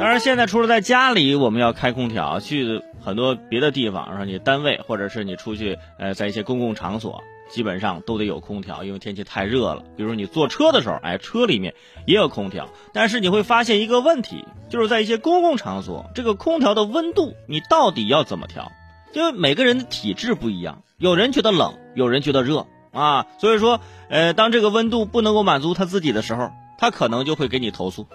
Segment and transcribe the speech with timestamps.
[0.00, 9.84] 当然，现在除了在家里我们要开空调，去很多别的地方，说你单位或者是你出去，呃，在一些公共场所，基本上都得有空调，因为天气太热了。
[9.98, 11.74] 比如你坐车的时候，哎，车里面
[12.06, 12.66] 也有空调。
[12.94, 18.72] 但是你会发现一个问题，就是在一些公共场所，这个空调的温度你到底要怎么调？
[19.12, 23.26] 因为每个人的体质不一样，有人觉得冷，有人觉得热啊。
[23.38, 23.78] 所以说，
[24.08, 28.06] 呃，当这个温度不能够满足他自己的时候，他可能就会给你投诉。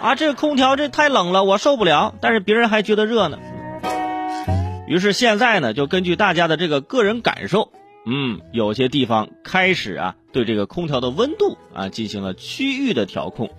[0.00, 2.14] 啊，这个空调这太冷了，我受不了。
[2.20, 3.38] 但是别人还觉得热呢。
[4.86, 7.72] 于是现在呢，就根据大家的这个个人感受，
[8.06, 13.50] 嗯，有些地方开始啊，对这个空调的温度啊进行了区域的调控。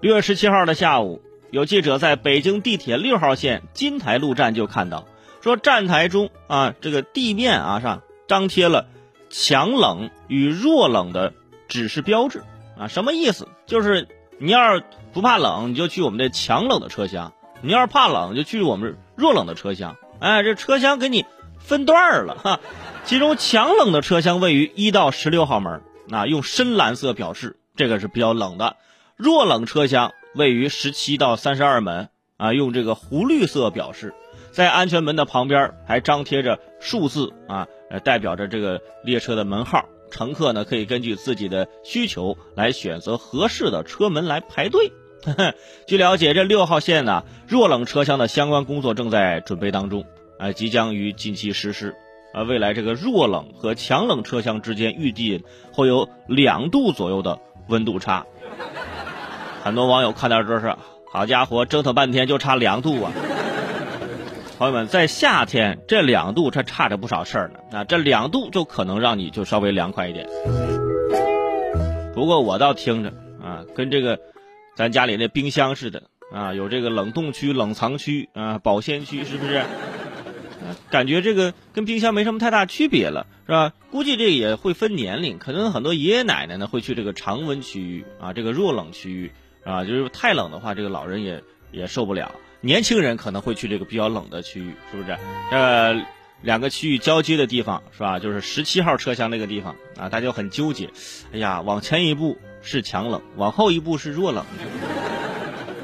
[0.00, 5.06] 六月十七号的下午，有记者在北京地铁六号线金台路站就看到，
[5.40, 8.86] 说站台中啊，这个地面啊上张贴了
[9.30, 11.32] 强冷与弱冷的
[11.68, 12.42] 指示标志
[12.78, 13.48] 啊，什么意思？
[13.66, 14.06] 就是
[14.38, 14.84] 你要是。
[15.12, 17.32] 不怕冷，你就去我们这强冷的车厢；
[17.62, 19.96] 你要是怕冷，就去我们弱冷的车厢。
[20.20, 21.24] 哎，这车厢给你
[21.58, 22.60] 分段了哈。
[23.04, 28.76] 其中强冷的车厢位于一到十六号门，啊，用深蓝色表示，这个是比较冷的。
[29.16, 34.12] 弱冷车厢位于十七到三十二门，啊，用这个湖绿色表示。
[34.52, 37.68] 在安全门的旁边还张贴着数字啊，
[38.04, 39.86] 代表着这个列车的门号。
[40.10, 44.92] 乘客呢可以根据自己的需求来选择合适的车门来排队。
[45.86, 50.04] 据了解，这六号线呢，弱冷车厢的相关工作正在准备当中，
[50.38, 51.96] 啊，即将于近期实施。
[52.32, 58.26] 啊，未来这个弱冷和强冷车厢之间预计会有两度左右的温度差。
[59.64, 60.76] 很多网友看到这是，
[61.10, 63.10] 好家伙，折腾半天就差两度啊！
[64.58, 67.78] 朋友们，在夏天这两度，这差着不少事儿呢。
[67.78, 70.26] 啊，这两度就可能让你就稍微凉快一点。
[72.14, 73.10] 不过我倒听着
[73.42, 74.18] 啊，跟这个。
[74.74, 79.62] 咱家里那冰箱似的啊，有这个冷冻区、冷藏区啊、保鲜区，是不是？
[80.90, 83.72] 感觉这个跟冰箱没什么太大区别了，是吧？
[83.90, 89.32] 估计这也会分年龄，可能很多爷爷奶奶呢会去这个常温区域啊，这个弱冷区域
[89.64, 91.42] 啊，就是太冷的话，这个老人也
[91.72, 92.30] 也受不了。
[92.66, 95.16] 年轻人可能会去这个比较冷的区域，是不是？
[95.50, 96.04] 呃，
[96.42, 98.18] 两个区域交接的地方是吧？
[98.18, 100.90] 就是十七号车厢那个地方啊，大家很纠结。
[101.32, 102.36] 哎呀，往前一步。
[102.68, 104.44] 是强冷，往后一步是弱冷，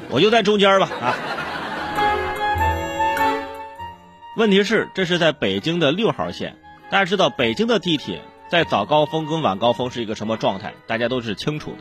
[0.09, 1.15] 我就在中间吧啊。
[4.35, 6.57] 问题是，这是在北京的六号线，
[6.89, 11.77] 大家知道北京的地铁在早高峰跟晚高峰是一个什么状态，大家都是清楚的。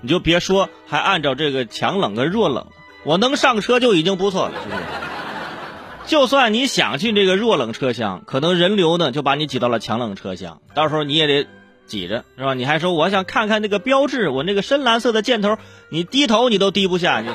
[0.00, 2.66] 你就别说还按照这个强冷跟弱冷，
[3.06, 4.82] 我能上车就已经不错了，是不是？
[6.06, 11.46] 就算你想进这个弱冷车厢，可能人流呢就把你挤到了强冷车厢，到时候你也得。
[11.86, 12.54] 挤着是吧？
[12.54, 15.56] 你还说我想看看那个标志，我那个深蓝色的箭头，
[15.88, 17.28] 你低头你都低不下去，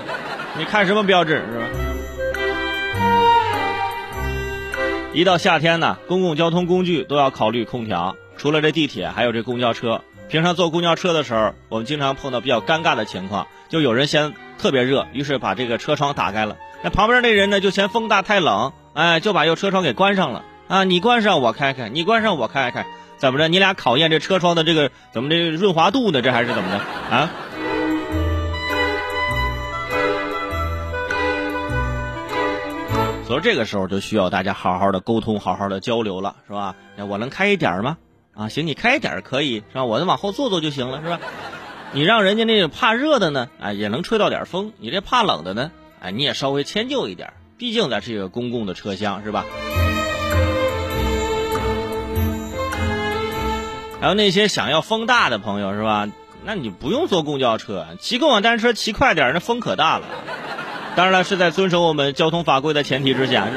[0.58, 1.66] 你看什么标志是吧？
[5.14, 10.02] 一到夏天呢，公共交通工具都要考虑空调，除了这地铁，还有这公交车。
[10.28, 20.84] 平常坐公交车的时候，我们经常碰到比较尴尬的情况，就有人先特别热，于是把这个车窗打开了，那旁边那人呢就嫌风大太冷，哎，就把右车窗给关上了啊！
[20.84, 22.86] 你关上我开开，你关上我开开。
[23.18, 23.48] 怎么着？
[23.48, 26.22] 你俩考验这车窗的这个怎么这润滑度呢？
[26.22, 26.78] 这还是怎么的
[27.16, 27.30] 啊？
[33.26, 36.76] 所以这个时候就需要大家好好的沟通，好好的交流了，是吧？
[37.08, 37.98] 我能开一点吗？
[38.34, 39.86] 啊，行，你开一点可以，是吧？
[39.86, 41.20] 我能往后坐坐就行了，是吧？
[41.94, 49.46] 你让人家那个怕热的呢，啊，也能吹到点风；你这怕冷的呢，哎，你也稍微迁就一点，毕竟咱是一个公共的车厢，是吧？
[54.00, 56.08] 还有那些想要风大的朋友是吧？
[56.46, 60.06] 那你不用坐公交车，骑共享单车骑快点，那风可大了。
[60.96, 63.48] 当然了，是在遵守我们交通法规的前提之下。